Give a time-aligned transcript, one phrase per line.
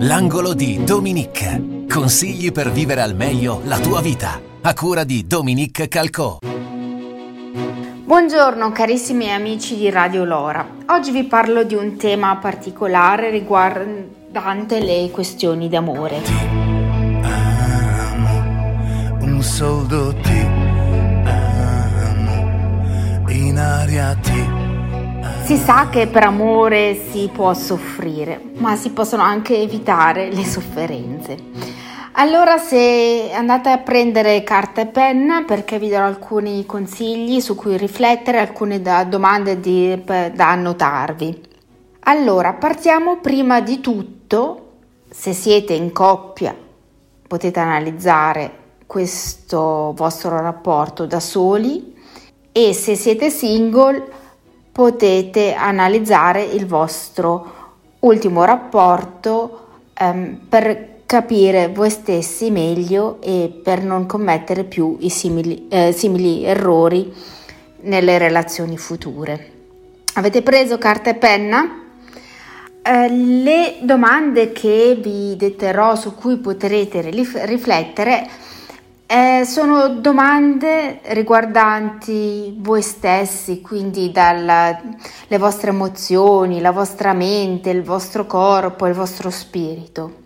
[0.00, 1.86] L'angolo di Dominique.
[1.88, 4.38] Consigli per vivere al meglio la tua vita.
[4.60, 6.40] A cura di Dominique Calcò.
[8.04, 10.68] Buongiorno carissimi amici di Radio Lora.
[10.88, 16.20] Oggi vi parlo di un tema particolare riguardante le questioni d'amore.
[16.20, 16.32] Ti
[17.22, 18.42] amo,
[19.20, 20.40] un soldo ti
[21.24, 22.34] amo,
[23.28, 24.65] in aria ti
[25.44, 31.36] si sa che per amore si può soffrire, ma si possono anche evitare le sofferenze.
[32.18, 37.76] Allora se andate a prendere carta e penna perché vi darò alcuni consigli su cui
[37.76, 41.42] riflettere, alcune da, domande di, da annotarvi.
[42.00, 44.70] Allora, partiamo prima di tutto,
[45.10, 46.56] se siete in coppia,
[47.26, 51.94] potete analizzare questo vostro rapporto da soli
[52.52, 54.24] e se siete single
[54.76, 57.54] potete analizzare il vostro
[58.00, 65.66] ultimo rapporto ehm, per capire voi stessi meglio e per non commettere più i simili,
[65.70, 67.10] eh, simili errori
[67.84, 69.52] nelle relazioni future.
[70.12, 71.84] Avete preso carta e penna?
[72.82, 78.28] Eh, le domande che vi detterò su cui potrete riflettere
[79.06, 84.98] eh, sono domande riguardanti voi stessi, quindi dalle
[85.38, 90.24] vostre emozioni, la vostra mente, il vostro corpo, il vostro spirito.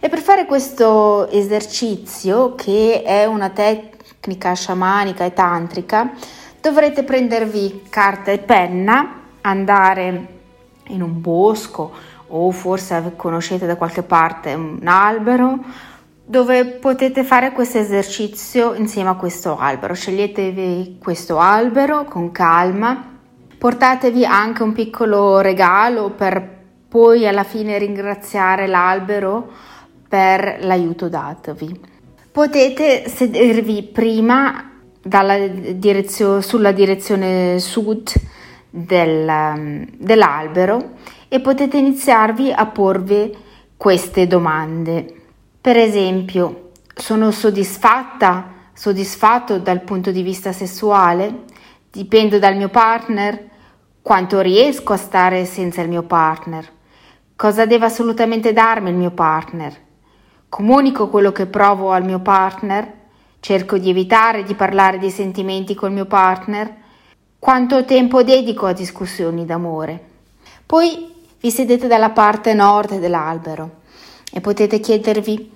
[0.00, 6.10] E per fare questo esercizio, che è una tecnica sciamanica e tantrica,
[6.58, 10.38] dovrete prendervi carta e penna, andare
[10.84, 11.92] in un bosco
[12.28, 15.58] o forse conoscete da qualche parte un albero
[16.30, 19.94] dove potete fare questo esercizio insieme a questo albero.
[19.94, 23.18] Sceglietevi questo albero con calma,
[23.58, 29.50] portatevi anche un piccolo regalo per poi alla fine ringraziare l'albero
[30.08, 31.80] per l'aiuto datovi.
[32.30, 34.70] Potete sedervi prima
[35.02, 38.12] direzio, sulla direzione sud
[38.70, 40.90] del, dell'albero
[41.26, 43.36] e potete iniziarvi a porvi
[43.76, 45.14] queste domande.
[45.62, 51.44] Per esempio, sono soddisfatta, soddisfatto dal punto di vista sessuale?
[51.90, 53.48] Dipendo dal mio partner?
[54.00, 56.66] Quanto riesco a stare senza il mio partner?
[57.36, 59.76] Cosa deve assolutamente darmi il mio partner?
[60.48, 62.92] Comunico quello che provo al mio partner?
[63.40, 66.74] Cerco di evitare di parlare di sentimenti col mio partner?
[67.38, 70.04] Quanto tempo dedico a discussioni d'amore?
[70.64, 73.79] Poi vi sedete dalla parte nord dell'albero
[74.32, 75.50] e potete chiedervi,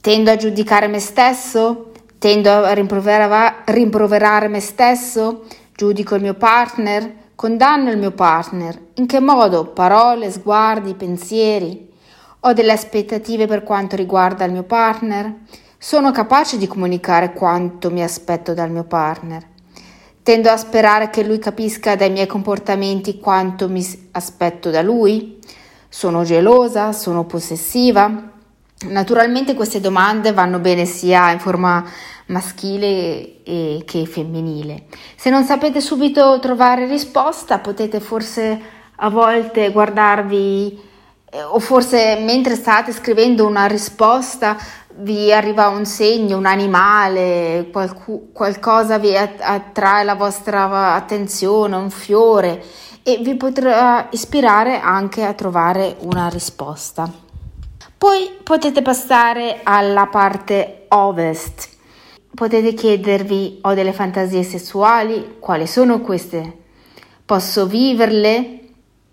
[0.00, 1.92] tendo a giudicare me stesso?
[2.18, 5.44] Tendo a rimproverare me stesso?
[5.74, 7.26] Giudico il mio partner?
[7.36, 8.76] Condanno il mio partner?
[8.94, 9.66] In che modo?
[9.66, 11.88] Parole, sguardi, pensieri?
[12.40, 15.32] Ho delle aspettative per quanto riguarda il mio partner?
[15.78, 19.46] Sono capace di comunicare quanto mi aspetto dal mio partner?
[20.24, 25.38] Tendo a sperare che lui capisca dai miei comportamenti quanto mi aspetto da lui?
[25.88, 26.92] Sono gelosa?
[26.92, 28.32] Sono possessiva?
[28.88, 31.84] Naturalmente queste domande vanno bene sia in forma
[32.26, 34.84] maschile che femminile.
[35.16, 38.60] Se non sapete subito trovare risposta, potete forse
[38.96, 40.80] a volte guardarvi
[41.30, 44.56] eh, o forse mentre state scrivendo una risposta
[45.00, 52.62] vi arriva un segno, un animale, qualcu- qualcosa vi attrae la vostra attenzione, un fiore
[53.02, 57.10] e vi potrà ispirare anche a trovare una risposta.
[57.96, 61.76] Poi potete passare alla parte ovest.
[62.34, 65.36] Potete chiedervi ho delle fantasie sessuali?
[65.40, 66.56] Quali sono queste?
[67.24, 68.60] Posso viverle?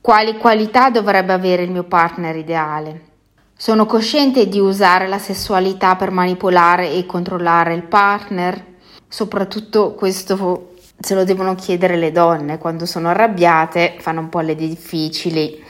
[0.01, 3.14] Quali qualità dovrebbe avere il mio partner ideale?
[3.57, 8.61] Sono cosciente di usare la sessualità per manipolare e controllare il partner?
[9.07, 14.55] Soprattutto questo se lo devono chiedere le donne, quando sono arrabbiate fanno un po' le
[14.55, 15.63] difficili.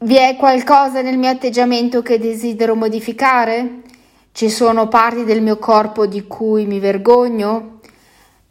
[0.00, 3.80] Vi è qualcosa nel mio atteggiamento che desidero modificare?
[4.32, 7.80] Ci sono parti del mio corpo di cui mi vergogno?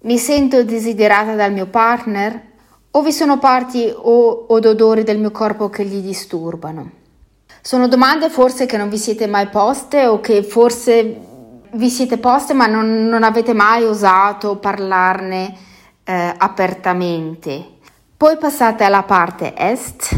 [0.02, 2.50] Mi sento desiderata dal mio partner?
[2.90, 7.01] O vi sono parti o, o odori del mio corpo che gli disturbano?
[7.64, 11.20] Sono domande forse che non vi siete mai poste o che forse
[11.74, 15.56] vi siete poste ma non, non avete mai osato parlarne
[16.04, 17.78] eh, apertamente.
[18.18, 20.10] Poi passate alla parte est.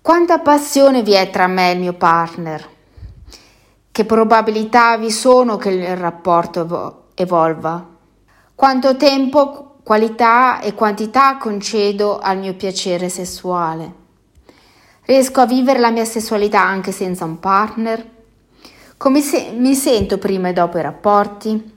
[0.00, 2.66] Quanta passione vi è tra me e il mio partner?
[3.92, 7.86] Che probabilità vi sono che il rapporto evo- evolva?
[8.54, 14.06] Quanto tempo, qualità e quantità concedo al mio piacere sessuale?
[15.08, 18.04] Riesco a vivere la mia sessualità anche senza un partner?
[18.98, 21.72] Come se- mi sento prima e dopo i rapporti?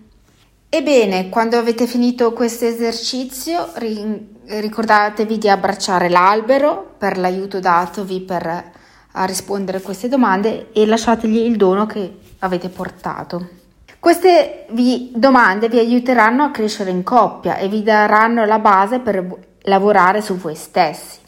[0.67, 8.69] Ebbene, quando avete finito questo esercizio, ri- ricordatevi di abbracciare l'albero per l'aiuto datovi per
[9.13, 13.47] rispondere a queste domande e lasciategli il dono che avete portato.
[13.97, 19.25] Queste vi, domande vi aiuteranno a crescere in coppia e vi daranno la base per
[19.61, 21.19] lavorare su voi stessi.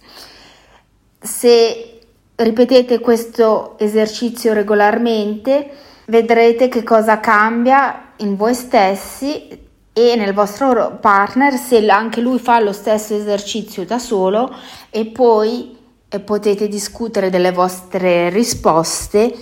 [1.25, 1.88] Se
[2.35, 5.69] ripetete questo esercizio regolarmente,
[6.06, 9.47] vedrete che cosa cambia in voi stessi
[9.94, 14.53] e nel vostro partner se anche lui fa lo stesso esercizio da solo
[14.89, 15.77] e poi
[16.24, 19.33] potete discutere delle vostre risposte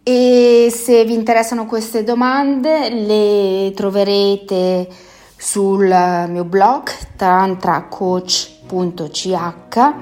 [0.03, 4.87] e se vi interessano queste domande le troverete
[5.35, 5.87] sul
[6.29, 9.93] mio blog tantracoach.ch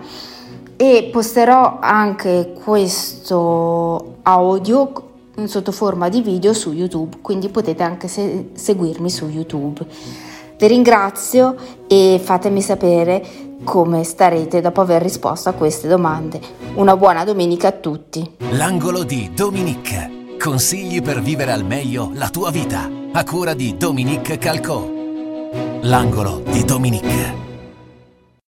[0.78, 5.14] e posterò anche questo audio
[5.46, 9.86] sotto forma di video su YouTube, quindi potete anche se- seguirmi su YouTube.
[10.58, 11.56] Vi ringrazio
[11.88, 13.24] e fatemi sapere
[13.64, 16.40] come starete dopo aver risposto a queste domande.
[16.76, 18.36] Una buona domenica a tutti.
[18.52, 20.38] L'angolo di Dominique.
[20.40, 22.90] Consigli per vivere al meglio la tua vita.
[23.12, 24.90] A cura di Dominique Calcò.
[25.82, 27.45] L'angolo di Dominique.